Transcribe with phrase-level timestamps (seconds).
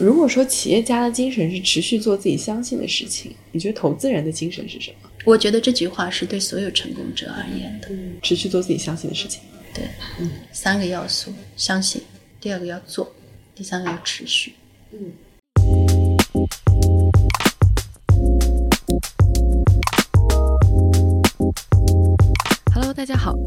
[0.00, 5.08] 如果说企业家的精神是持续做自己相信的事情，你觉得投资人的精神是什么？
[5.24, 7.88] 我觉得这句话是对所有成功者而言的。
[8.20, 9.40] 持续做自己相信的事情。
[9.72, 9.84] 对，
[10.18, 12.02] 嗯，三个要素：相信，
[12.40, 13.14] 第二个要做，
[13.54, 14.54] 第三个要持续。
[14.90, 15.12] 嗯。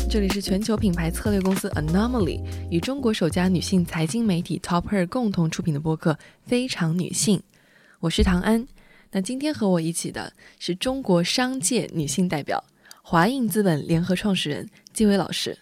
[0.10, 6.14] 这里是全球品牌策略公司 Anomaly 与中国首家女性财经媒体 Topper 共同出品的播客
[6.46, 7.38] 《非常女性》，
[8.00, 8.66] 我是唐安。
[9.12, 12.64] 那今天和我一起的是中国商界女性代表
[13.02, 15.58] 华映资本联合创始人纪薇老师。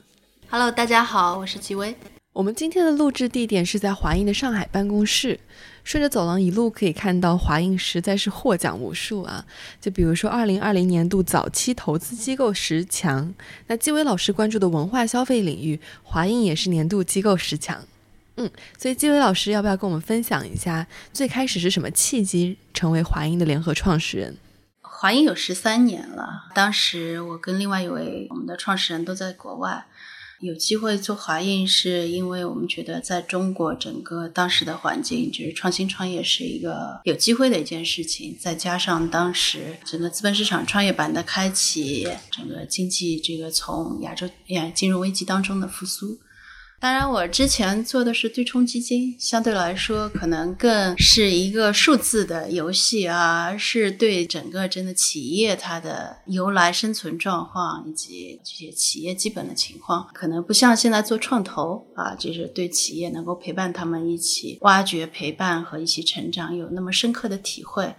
[0.47, 1.95] Hello，大家好，我是纪薇。
[2.35, 5.39] 我们今天的录制地点是在华映的上海办公室。
[5.85, 9.45] 顺着走廊一路可以看到，华映实在是获奖无数啊！
[9.79, 13.33] 就比如说，二零二零年度早期投资机构十强，
[13.67, 17.81] 那纪伟老师关注的文化消费领域，华映也是年度机构十强。
[18.35, 24.35] 嗯，所以纪伟老师要不要跟我们分享一下，最开始是什么契机成为华映的联合创始人？
[24.81, 29.85] 华映有十三年了，当时我跟另外一位我们的创始人都在国外。
[30.41, 38.37] 有机会做华映，是因为我们觉得在中国整个当时的环境，就是创新创业是一个有机会的一件事情。
[38.39, 46.19] 再加上当时整个资本市场创业板的开启，整个经济这个从亚洲呀金融危机当中的复苏。
[46.85, 67.95] 当然，我之前做的是对冲基金，相对来说可能更是一个数字的游戏啊，是对整个真的企业它的由来、生存状况以及这些企业基本的情况，可能不像现在做创投啊，就是对企业能够陪伴他们一起挖掘、陪伴和一起成长有那么深刻的体会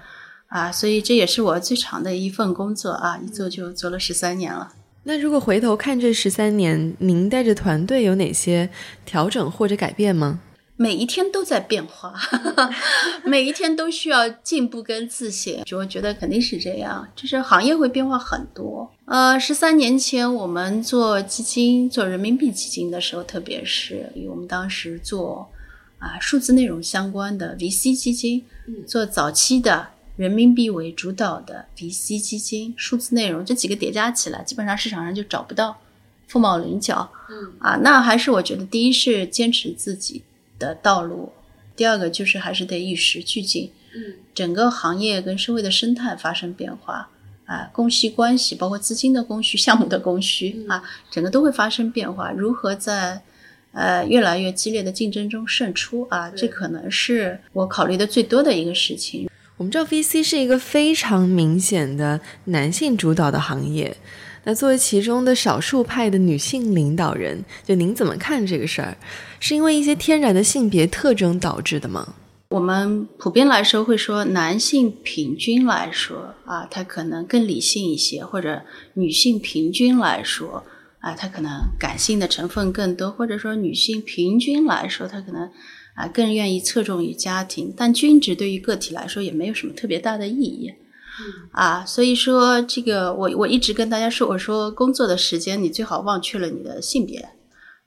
[0.46, 4.72] 啊，所以这也是我最长的一份工作啊，一做就做了十三年了。
[5.08, 8.68] 那如果回头看这十三年，您带着团队有哪些
[9.04, 10.40] 调整或者改变吗？
[10.74, 12.12] 每一天都在变化，
[13.24, 15.62] 每一天都需要进步跟自省。
[15.64, 18.90] 就我觉得肯定是这样，就是行业会变化很多。
[19.04, 25.48] 呃，十三年前我们做基金、做人民币基金的时候，特别是我们当时做
[26.00, 28.44] 啊数字内容相关的 VC 基金，
[28.84, 29.90] 做早期的。
[30.16, 35.78] 人民币为主导的 VC 基金、数字内容这几个叠加起来，基本上市场上就找不到
[36.26, 37.10] 凤毛麟角。
[37.28, 40.22] 嗯啊，那还是我觉得，第一是坚持自己
[40.58, 41.32] 的道路，
[41.76, 43.70] 第二个就是还是得与时俱进。
[43.94, 47.10] 嗯，整个行业跟社会的生态发生变化
[47.44, 52.30] 啊，供需关系，包括资金的供需、项目的供需啊，整个都会发生变化。
[52.30, 53.20] 如何在
[53.72, 56.30] 呃越来越激烈的竞争中胜出啊？
[56.30, 59.28] 这可能是我考虑的最多的一个事情。
[59.58, 63.96] 我们知道 VC 是一个非常明显的男性主导的行业，
[64.44, 68.94] 那作为其中的少数派的女性领导人，就您怎么看这个事儿？
[69.40, 72.14] 是因为一些天然的性别特征导致的吗？
[72.50, 78.60] 我们普遍来说会说，男性平均来说啊，他可能更理性一些，或者
[78.92, 80.64] 女性平均来说
[81.00, 85.50] 啊，他可能感性的成分更多，或者说女性平均来说，她可能。
[85.96, 90.72] 啊，更愿意侧重于家庭，但均值对于个体来说也没有什么特别大的意义。
[91.52, 97.30] 啊，所以说这个我我一直跟大家说，我说工作的时间你最好忘却了你的性别，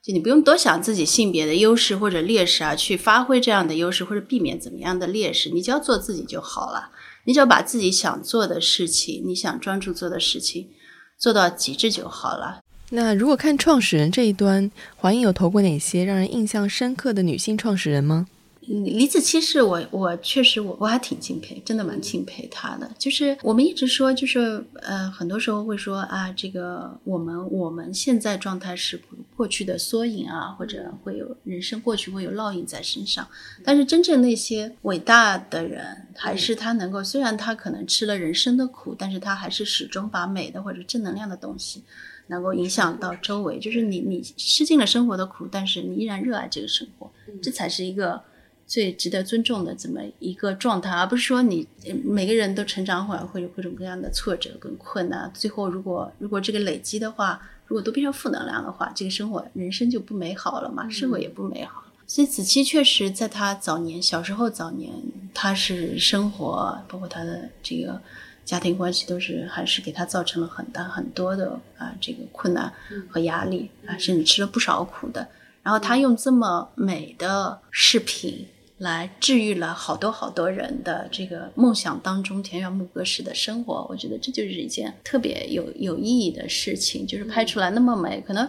[0.02, 6.90] 就你不用多想自己性别的优势或者劣势啊，去发挥这样的优势或者避免怎么样的劣势，你只要做自己就好了，
[7.26, 10.68] 你只要把自己想做的事情，你想专注做的事情
[11.16, 12.58] 做到极致就好了。
[12.92, 18.26] 那如果看创始人这一端，华映有投过哪些让人印象深刻的女性创始人吗？
[18.66, 22.88] 李子柒是我，我确实我我还挺敬佩，真的蛮敬佩她的。
[22.98, 29.00] 就是我们一直说，就是呃，很多时候会说啊，这个我们我们现在状态是
[29.36, 33.26] 过去的缩影啊，或者会有人生过去会有烙印在身上。
[33.64, 41.82] 但是真正那些伟大的人，还是他能够，虽然他可能吃了人生的苦，但是他还是始终把美的或者正能量的东西。
[42.30, 47.10] 能够影响到周围，就是你你吃尽了生活的苦，但是你依然热爱这个生活，
[47.42, 48.22] 这才是一个
[48.66, 51.66] 最值得尊重的这么一个状态，而不是说你
[52.04, 61.82] 每个人都成长会会有各种各样的挫折跟困难，最后如果如果这个累积的话，如果都变成负能量的话，这个生活人生就不美好了嘛，社会也不美好。
[62.06, 64.92] 所以子期确实在他早年小时候早年，
[65.34, 68.00] 他是生活包括他的这个。
[68.44, 72.72] 家庭关系都是还是给他造成了很大很多的啊这个困难
[73.08, 75.28] 和压力啊，甚至吃了不少苦的。
[75.62, 78.46] 然后他用这么美的视频
[78.78, 87.06] 来治愈了好多好多人的这个梦想当中田园牧歌式的生活，我觉得这就是一件特别有有意义的事情。
[87.06, 88.42] 就是拍出来那么美，可能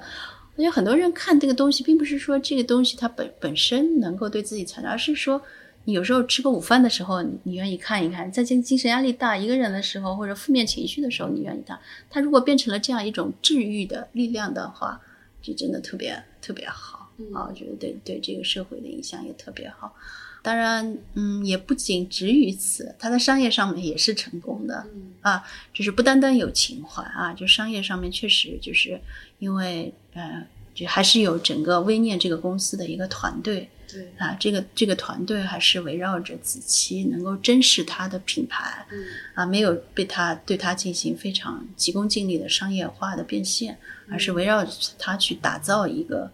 [0.55, 5.41] 我觉得很多人看这个东西，并不是说这个东西它本本身能够对自己产生，而是说
[5.85, 11.79] 你有时候吃个午饭的时候，你愿意看一看；在精精神压力大、一个人的时候，或者负面情绪的时候，你愿意看。
[12.09, 15.01] 它如果变成了这样一种治愈的力量的话，
[15.41, 17.47] 就真的特别特别好啊！
[17.49, 19.95] 我觉得对对这个社会的影响也特别好。
[20.43, 24.85] 当然，嗯，也不仅止于此，它在商业上面也是成功的
[25.21, 25.43] 啊。
[25.73, 29.01] 就是不单单有情怀啊，就商业上面确实就是
[29.39, 30.45] 因为呃，
[30.75, 33.67] 就还是有整个微念这个公司的一个团队。
[33.91, 34.13] 对。
[34.17, 43.77] 啊，这个这个团队还是围绕着子期，能够珍视他的品牌，嗯啊，没有被他对他进行非常急功近利的商业化的变现，
[44.09, 46.31] 而是围绕着它去打造一个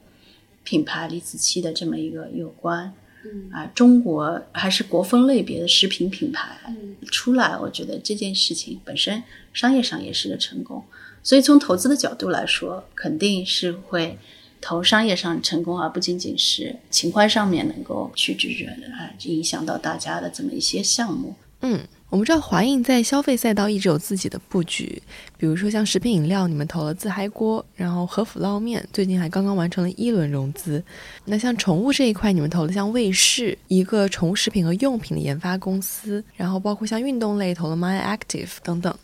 [0.63, 2.93] 品牌李子期的这么一个有关
[3.23, 3.49] 嗯。
[3.51, 6.95] 啊，中国还是国风类别的食品品牌嗯。
[7.11, 9.23] 出来，我觉得这件事情本身
[9.53, 10.83] 商业上也是个成功，
[11.23, 14.17] 所以从投资的角度来说，肯定是会。
[14.61, 21.35] 投商业上成功，而不仅仅是情怀上面能够去拒绝的，啊，影响到大家的这么一些项目。
[21.61, 25.01] 嗯，我们知道华映在消费赛道一直有自己的布局，
[25.37, 30.83] 比如说像食品饮料，你们投了自嗨锅，然后和府捞面最近还刚刚完成了一轮融资。
[31.25, 38.95] 那像宠物这一块，你们投了像卫士，一个宠物食品和用品的研发公司，然后包括像运动类投了 My Active 等等。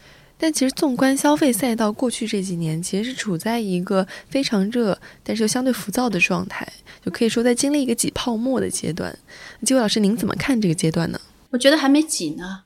[0.43, 6.67] 但其实，纵观消费赛道，过去这几年其实是处在一个非常热，但是又相对浮躁的状态，
[7.01, 9.17] 就可以说在经历一个挤泡沫的阶段。
[9.65, 11.21] 几位老师，您怎么看这个阶段呢？
[11.49, 12.61] 我觉得还没挤呢，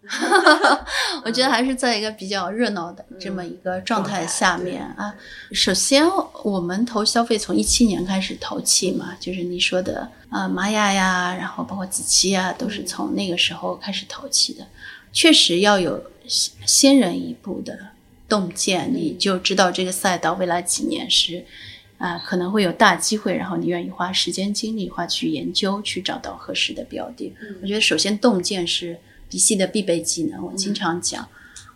[1.24, 5.14] 我觉得还是在一个比较热闹的这么一个状态下面啊。
[5.52, 6.04] 首先，
[6.44, 14.66] 我们投消费从一七年开始投气嘛，就是你说的啊，玛雅呀，然后包括子期呀，都是从那个时候开始投气的。
[15.18, 17.76] 确实要有先人一步的
[18.30, 21.44] 洞见，你就知道这个赛道未来几年是
[21.98, 27.34] 啊、可能会有大机会，然后你愿意花时间精力花去研究，去找到合适的标的。
[27.64, 28.96] 我觉得首先洞见是
[29.32, 31.28] BC 的必备技能，我经常讲。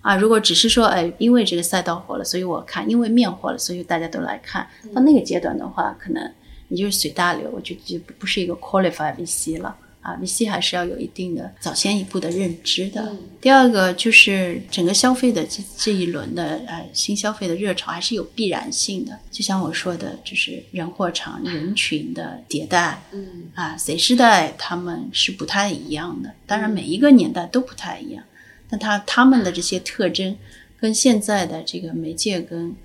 [0.02, 4.68] 啊，如果只是说，哎，因为这个赛道火了，所以我看；因为面火了，所以大家都来看。
[4.94, 6.32] 到那个阶段的话，可能
[6.68, 9.76] 你就是随大流，我觉得就不是一个 qualified VC 了。
[10.02, 13.16] 啊，VC 还是要有一定的早先一步的认知的。
[13.40, 19.20] 第二个就是整个消费的这这一轮的呃新消费的热潮还是有必然性的。
[19.30, 28.24] 就像我说的，就是人货场人群的迭代，嗯啊，Z 时代他们是不太一样的，当然每一个年代都不太一样，
[28.70, 30.36] 但他他们的这些特征
[30.80, 32.76] 跟现在的这个媒介跟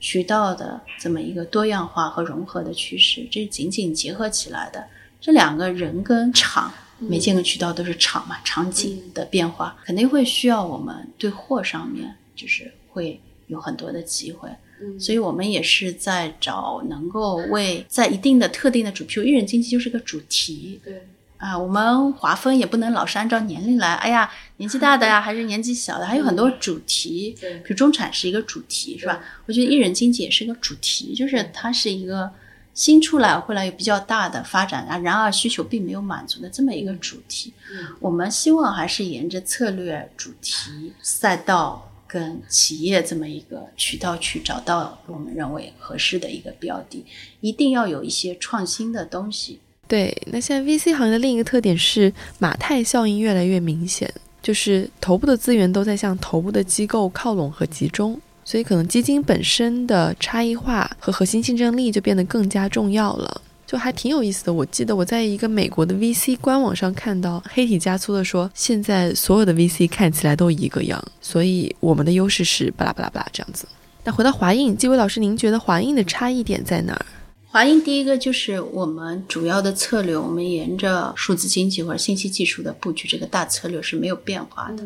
[0.00, 4.86] 渠道的这么一个多样化和融合的趋势，这是紧紧结合起来的。
[5.24, 14.50] 这两个人跟场，媒介跟渠道都是场嘛，场景的变化肯定会需要我们对货上面就是会有很多的机会。
[14.82, 15.00] 嗯。
[15.00, 27.54] 所以我们也是在找能够为在一定的特定的主，譬如一人经济就是个主题对，啊，我们划分也不能老是按照年龄来，哎呀， 年纪大的呀，还是年纪小的，还有很多主题，对。
[27.60, 29.24] 比如中产是一个主题，是吧？
[29.46, 32.30] 我觉得艺人经济也是个主题，就是它是一个
[32.74, 37.52] 新出来会来有比较大的发展啊，然而需求并没有满足的这么一个主题。
[37.72, 47.04] 嗯我们希望还是沿着策略、主题、赛道跟企业这么一个渠道去找到我们认为合适的一个标的，
[47.40, 49.60] 一定要有一些创新的东西。
[49.86, 54.12] 对，那现在 VC 行业的另一个特点是马太效应越来越明显，
[54.42, 63.40] 就是头部的资源都在向头部的机构靠拢和集中，所以可能基金本身的差异化和核心竞争力就变得更加重要了。
[63.66, 73.66] 就还挺有意思的，我记得我在一个美国的 VC 官网上看到黑体加粗的说，现在所有的 VC 看起来都一个样，所以我们的优势是巴拉巴拉巴拉这样子。
[74.04, 77.06] 那回到华映，纪伟老师，您觉得华映的差异点在哪儿？
[77.46, 84.84] 华映第一个就是我们主要的策略，我们沿着数字经济或者信息技术的布局这个大策略是没有变化的。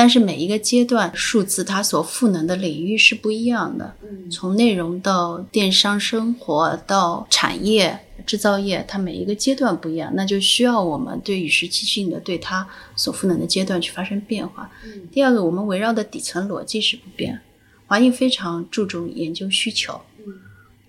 [0.00, 3.94] 但是每一个阶段，数字它所赋能的领域是不一样的。
[4.30, 12.66] 从内容到电商、生活到产业、制造业，它每一个阶段不一样，那就需要我们对与时俱进的对它
[12.96, 14.70] 所赋能的阶段去发生变化。
[15.12, 17.38] 第二个，我们围绕的底层逻辑是不变。
[17.86, 20.00] 华映非常注重研究需求。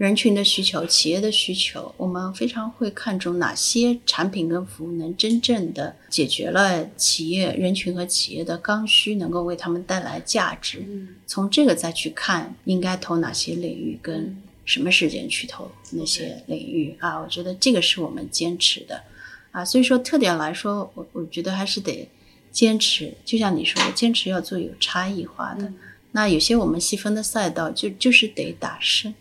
[0.01, 10.84] 人群的需求、企业的需求，我们非常会看重哪些产品跟服务能真正的解决了企业人群和企业的刚需，能够为他们带来价值。
[11.27, 17.20] 从这个再去看应该投哪些领域，跟什么时间去投那些领域啊？
[17.20, 19.03] 我觉得这个是我们坚持的
[19.51, 19.63] 啊。
[19.63, 22.10] 所以说特点来说，我我觉得还是得
[22.51, 25.72] 坚持，就像你说的，坚持要做有差异化的。
[26.13, 29.13] 那有些我们细分的赛道就就是得打深。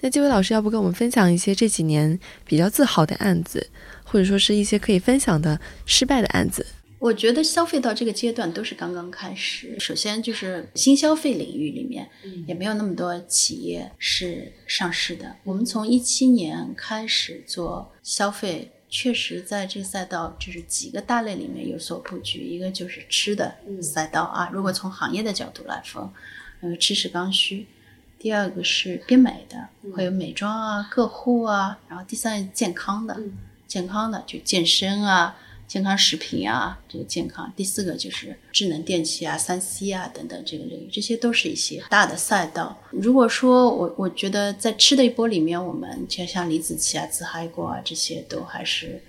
[0.00, 3.70] 那这位老师要不跟我们分享一些这几年比较自豪的案子，
[4.04, 6.64] 或者说是一些可以分享的失败的案子？
[6.98, 9.78] 我觉得消费到这个阶段都是刚刚开始。
[9.78, 12.08] 首先就是新消费领域里面，
[12.46, 15.36] 也没有那么多企业是上市的。
[15.44, 22.40] 我们从一七年开始做消费，确实在这个赛道就是几个大类里面有所布局。
[22.40, 26.02] 一个就是吃的赛道啊，如果从行业的角度来分，
[26.62, 27.66] 呃，吃是刚需。
[28.18, 33.18] 第二个是变美的，会有美妆啊、个护啊，然后第三健康的，
[33.66, 35.36] 健康的就健身啊。
[35.68, 37.52] 健康食品啊，这个健康。
[37.56, 42.80] 第四个就是智能电器啊、三 C 啊等等这个领域，这些都是一些大的赛道。
[42.92, 49.02] 如果说我我觉得在吃的一波里面，我们就像李子柒啊、自嗨锅啊这些都还是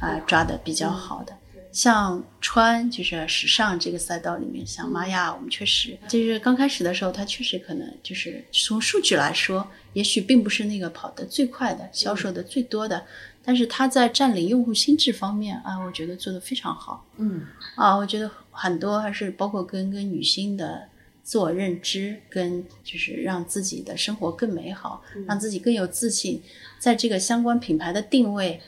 [0.00, 1.34] 啊抓的比较好的。
[1.72, 13.04] 像穿就是时尚这个赛道里面，像玛雅，我们确实就是刚开始的时候，它确实可能就是从数据来说，也许并不是那个跑得最快的、销售的最多的。
[13.44, 17.04] 但是它在占领用户心智方面啊，我觉得做得非常好。
[17.16, 20.86] 嗯，啊，我觉得很多还是包括跟跟女性的
[21.24, 26.40] 自我认知，跟就是让自己的生活更美好，让自己更有自信，
[26.78, 28.60] 在这个相关品牌的定位。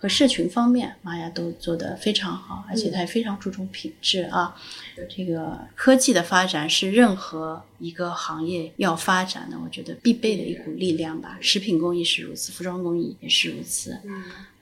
[0.00, 4.54] 和社群方面，玛雅都做得非常好，而且它也非常注重品质啊。
[5.08, 11.36] 这个科技的发展是任何一个行业要发展的，我觉得必备的一股力量吧。
[11.40, 14.00] 食品工艺是如此，服装工艺也是如此。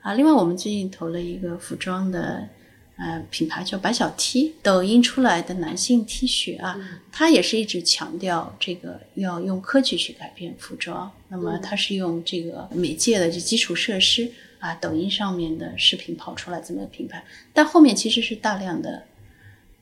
[0.00, 2.48] 啊，另外我们最近投了一个服装的
[2.96, 6.78] 呃品牌，叫白小 T，抖音出来的男性 T 恤啊，
[7.12, 11.12] 它也是一直强调这个要用科技去改变服装。
[11.28, 14.32] 那么它是用这个媒介的这基础设施。
[14.66, 19.04] 啊，抖音上面的视频跑出来这么个品牌，但后面其实是大量的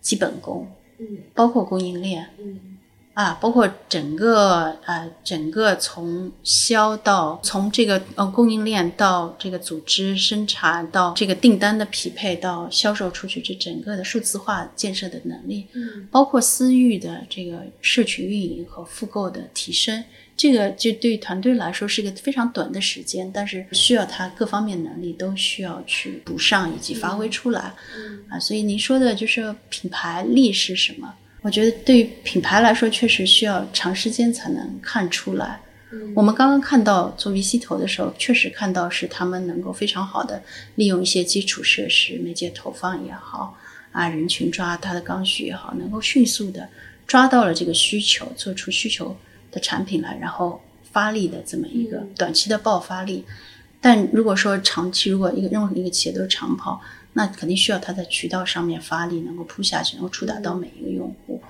[0.03, 2.77] 基本功，嗯，包括供应链，嗯，
[3.15, 20.05] 啊，包括整个呃整个从销到从这个呃供应链到这个组织生产到这个订单的匹配到销售出去，这整个的数字化建设的能力，嗯，包括私域的这个社群运营和复购的提升。
[20.37, 27.73] 这个就对团队来说是一个非常短的时间，但是需要他各方面能力都需要去补上以及发挥出来，
[28.29, 31.15] 啊，所以您说的就是品牌力是什么？
[31.43, 35.61] 我觉得对于品牌来说，确实需要长时间才能看出来。
[36.17, 40.43] 我们刚刚看到做 VC 投的时候，确实看到是他们能够非常好的
[40.75, 43.57] 利用一些基础设施、媒介投放也好，
[43.93, 46.69] 啊，人群抓它的刚需也好，能够迅速的
[47.07, 49.17] 抓到了这个需求，做出需求。
[49.55, 50.61] 的产品来，然后
[50.93, 53.25] 发力的这么一个短期的爆发力，
[53.81, 56.81] 但如果说长期，如果一个任何一个企业都是长跑，
[57.13, 61.41] 那肯定需要它在渠道上面发力，能够铺下去，能够触达到每一个用户，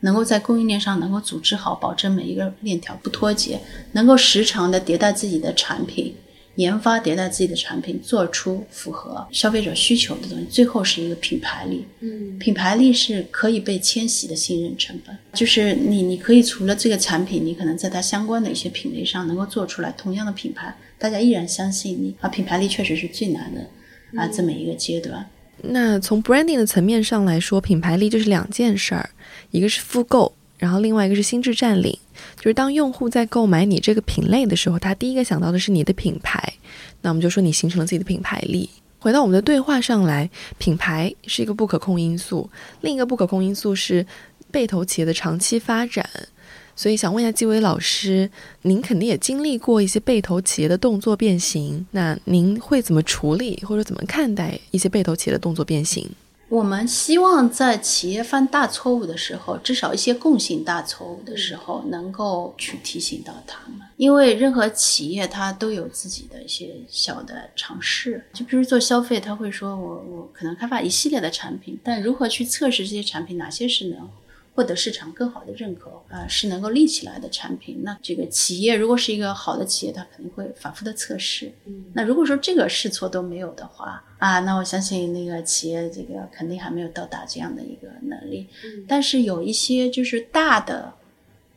[0.00, 3.60] 能够在供应链上能够组织好，保证每一个链条不脱节，
[3.92, 6.14] 能够时常的迭代自己的产品。
[6.58, 11.86] 研发迭代自己的产品，做出符合消费者需求的东西，最后是一个品牌力。
[12.00, 22.16] 嗯，品牌力是可以被迁徙的信任成本，就是你，你可以除了这个产品，你可能在它相关的一些品类上能够做出来同样的品牌，大家依然相信你。
[22.20, 23.60] 啊，品牌力确实是最难的
[24.20, 25.24] 啊，这么一个阶段。
[25.62, 29.10] 那从 branding 的层面上来说，品牌力就是两件事儿，
[29.52, 30.34] 一个是复购。
[30.58, 31.96] 然后另外一个是心智占领，
[32.36, 36.52] 就是当用户在购买你这个品类的时候，他第一个想到的是你的品牌。
[37.00, 38.68] 那我们就说你形成了自己的品牌力。
[38.98, 42.50] 回到我们的对话上来，品牌是一个不可控因素，
[42.80, 44.04] 另一个不可控因素是
[44.50, 46.04] 被投企业的长期发展。
[46.74, 48.28] 所以想问一下纪伟老师，
[48.62, 56.08] 您肯定也经历过一些被投企业的动作变形，那您会怎么处理或者怎么看待一些被投企业的动作变形？
[56.48, 63.80] 我们希望在企业犯大错误的时候，至少一些共性大错误的时候，能够去提醒到他们。
[63.98, 74.08] 因为任何企业它都有自己的一些小的尝试，就比如做消费，他会说我我可能开发一系列的产品，但如何去测试这些产品，哪些是能。
[74.58, 77.80] 获得市场更好的认可啊，是能够立起来的产品。
[77.84, 81.52] 那这个企业如果是一个好的企业，它肯定会反复的测试。
[81.66, 88.48] 嗯，那如果说这个试错都没有的话啊，那我相信那个企业这个肯定还没有到达这样的一个能力。
[88.64, 90.92] 嗯，但是有一些就是大的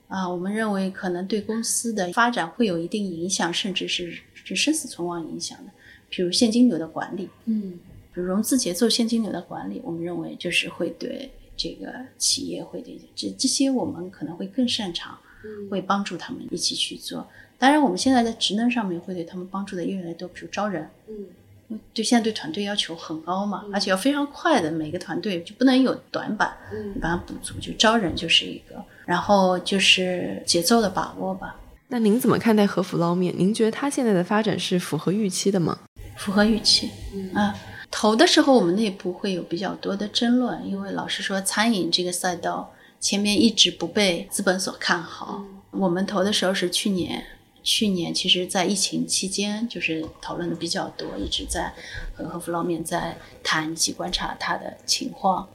[0.07, 5.71] 啊，我们认为可能对公司的发展会有一定影响，甚至是是生死存亡影响的，
[6.07, 7.27] 比如现金流的管理。
[7.45, 7.79] 嗯，
[8.13, 11.31] 比如融资节奏、现金流的管理，我们认为就是会对。
[11.61, 15.15] 这个企业会的这这些我们可能会更擅长，
[15.69, 17.27] 会帮助他们一起去做。
[17.59, 27.53] 当然，我们现在在职能上面会对他们帮助的越来越多，比如招人，嗯，对现在对团队要求很高嘛，而且要非常快的，每个团队就不能有短板，嗯，把它补足。
[27.61, 31.55] 就招人就是一个，然后就是节奏的把握吧。
[31.89, 33.31] 那您怎么看待和府捞面？
[33.37, 35.77] 您觉得它现在的发展是符合预期的吗？
[36.17, 36.89] 符合预期。
[37.35, 37.53] 啊，
[37.91, 45.43] 投的时候我们内部会有比较多的争论，因为老实说，餐饮这个赛道前面一直不被资本所看好。
[45.71, 47.23] 我们投的时候是去年，
[47.61, 51.73] 去年其实在疫情期间就是讨论的比较多，一直在
[52.15, 55.47] 和和福捞面在谈及观察它的情况。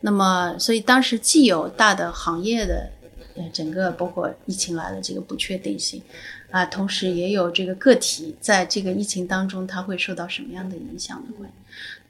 [0.00, 2.92] 那么，所以当时既有大的行业的，
[3.34, 6.00] 呃，整个包括疫情来的这个不确定性，
[6.50, 11.50] 啊，同时也有这个个体在这个疫情当中，它会受到什么样的影响的关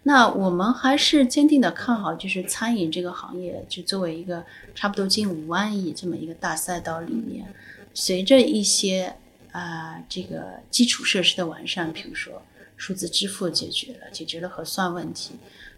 [0.05, 7.53] 那我们还是坚定的看好，就是餐饮这个行业，就作为一个差不多近五万亿这么一个大赛道里面，
[7.93, 9.15] 随着一些
[9.53, 12.41] 啊这个基础设施的完善，比如说
[12.77, 15.35] 数字支付解决了，解决了核算问题。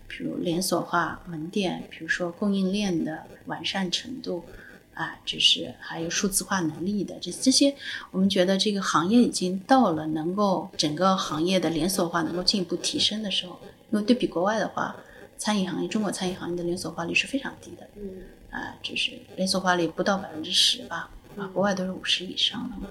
[0.07, 4.45] 比如连锁化门店，比如说供应链的完善程度，
[5.01, 7.75] 啊，就是还有数字化能力的这这些，
[8.11, 13.59] 我们觉得这个行业已经到了能够整个行业的连锁化能够进一步提升的时候。
[13.91, 14.95] 因为对比国外的话，
[15.39, 22.91] 餐饮行业，中国餐饮行业的连锁化率是非常低的，嗯，啊，就是连锁化率不到百分之十吧，啊，国外都是五十以上的嘛。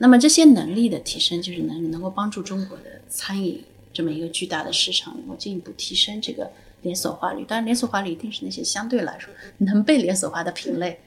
[0.00, 3.62] 那么这些能力的提升，就是能能够帮助中国的餐饮。
[3.92, 6.50] 这么一个巨大的市场，能够进一步提升这个
[6.82, 7.44] 连锁化率。
[7.46, 11.00] 当然，连锁化率一定是那些相对来说能被连锁化的品类。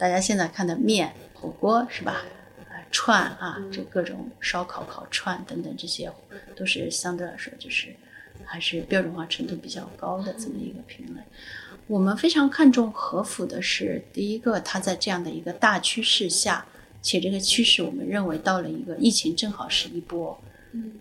[0.00, 2.24] 大家现在看的面、火锅是吧？
[2.70, 6.10] 啊，串啊，这各种烧烤、烤串等等，这些
[6.56, 7.94] 都是相对来说就是
[8.46, 11.20] 还是标准化程度比较高的这么一个品类。
[11.86, 16.64] 我们非常看重和府的是，第一个，它在这样的一个大趋势下，
[17.02, 20.40] 且这个趋势我们认为到了一个疫情正好是一波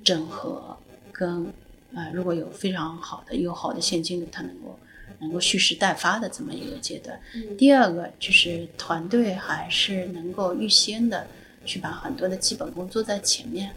[0.03, 0.75] 整合。
[1.13, 1.45] 跟
[1.93, 4.77] 啊，如果有非常好的、有好的现金流，它能够
[5.19, 7.19] 能够蓄势待发的这么一个阶段。
[7.57, 11.27] 第二个就是团队还是能够预先的
[11.65, 13.71] 去把很多的基本功做在前面，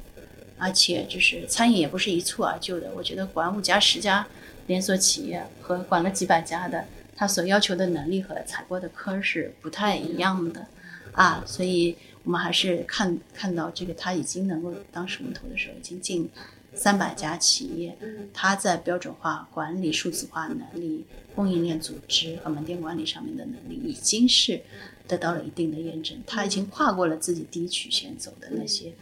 [0.58, 2.90] 而且就是餐饮也不是一蹴而就的。
[2.94, 4.26] 我觉得管五家十家
[4.66, 6.84] 连锁企业和管了几百家的，
[7.16, 10.66] 他所要求的能力和踩过的坑是不太一样的
[11.12, 16.30] 啊，所以我们还是看看到这个他已经能够当时我们投的时候已经进。
[16.74, 17.96] 三百家企业，
[18.32, 21.04] 它在标准化管理、数字化能力、
[21.34, 24.62] 供应链组织和门店管理上面的能力，已经是
[25.06, 26.22] 得到了一定的验证。
[26.26, 28.92] 它已经跨过了自己第一曲线走的那些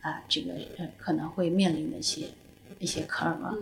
[0.00, 2.28] 啊，这个呃可能会面临的一些
[2.78, 3.54] 一些坑了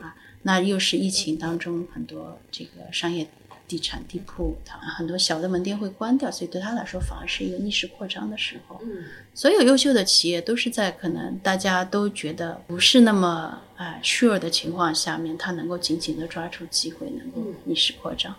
[0.00, 0.14] 啊。
[0.42, 3.26] 那又是疫情当中很多这个商业。
[3.68, 8.80] 地产地铺，它很多小的门店会关掉，所以对他来说反而是一个逆势扩张的时候。
[8.82, 18.34] 嗯，所有优秀的企业都是在可能大家都觉得不是那么啊 sure 的情况下面，他能够紧紧的抓住机会，能够逆势扩张。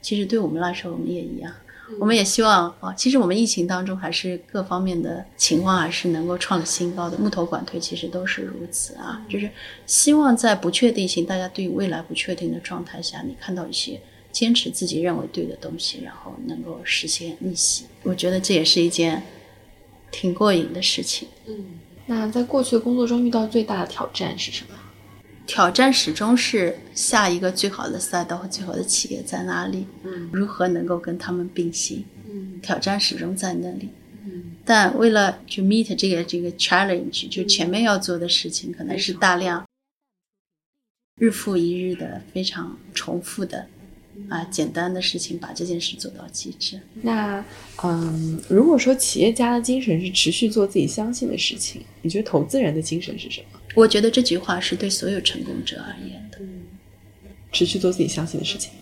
[0.00, 1.52] 其实对我们来说，我们也一样，
[1.98, 2.94] 我们也希望啊。
[2.94, 9.20] 其实我们疫情当中还是各方面的情况还是能够创了新高的，木头管推其实都是如此啊。
[9.28, 9.50] 就是
[9.86, 14.00] 希望在不确定性，大家对未来不确定的状态下，你看到一些。
[14.30, 19.22] 坚持自己认为对的东西，然后能够实现逆袭，我觉得这也是一件
[20.10, 21.28] 挺过瘾的事情。
[21.46, 24.74] 嗯，那在过去的工作中遇到最大的挑战是什么？
[25.46, 29.86] 挑战始终是下一个最好的赛道和最好的企业在哪里？
[30.04, 32.04] 嗯，如何能够跟他们并行？
[32.28, 33.88] 嗯，挑战始终在那里。
[34.26, 39.66] 嗯，但为了去 meet 这个这个 challenge，就前面要做的事情可能是大量
[41.18, 43.66] 日复一日的非常重复的。
[44.28, 46.80] 啊，简单的事情把这件事做到极致。
[47.02, 47.44] 那，
[47.82, 53.60] 嗯，如果说企业家的精神是持续做自己相信的事情，你觉得投资人的精神是什么？
[53.74, 56.38] 我觉得这句话是对所有成功者而言的。
[56.40, 56.62] 嗯，
[57.52, 58.72] 持续做自己相信的事情。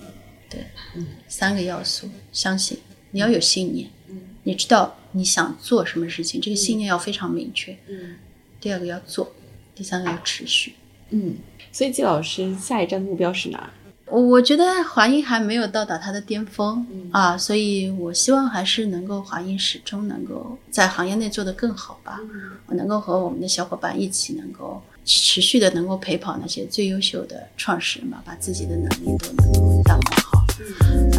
[0.49, 0.61] 对，
[0.95, 2.79] 嗯，三个要素：相信，
[3.11, 7.77] 你要有信念，嗯，你知道你想做什么事情，这个信念要非常明确。
[7.89, 8.17] 嗯，
[8.61, 9.33] 第二个要做，
[9.75, 10.73] 第三个要持续。
[11.11, 11.37] 嗯，
[11.71, 13.73] 所以季老师下一站的目标是哪？
[14.09, 22.21] 我我觉得华英还没有到达它的巅峰啊，所以我希望还是能够华英始终能够在行业内做得更好吧。
[22.67, 30.47] 我能够和我们的小伙伴一起，能够持续的能够陪跑那些最优秀的创始人吧，把自己的能力都能够打磨好。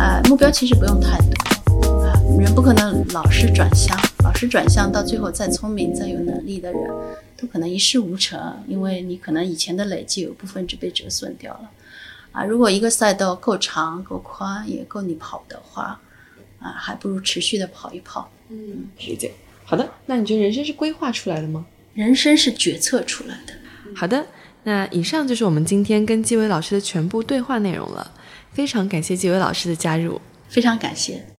[0.01, 6.81] 啊，目标其实不用太多啊，人不可能老是转向，老是转向到最后再聪明再有能力的人，
[7.35, 11.69] 都可能一事无成，因为你可能以前的累积有部分就被折损掉了。
[12.37, 15.99] 啊，如果一个赛道够长、够宽，也够你跑的话，
[16.59, 18.29] 啊，还不如持续的跑一跑。
[18.49, 19.31] 嗯，理解。
[19.65, 21.65] 好的，那你觉得人生是规划出来的吗？
[21.95, 23.53] 人生是决策出来的。
[23.95, 24.27] 好的，
[24.65, 28.11] 那以上就是我们今天跟纪伟老师的全部对话内容了。
[28.51, 31.25] 非常感谢纪伟老师的加入，非常感谢。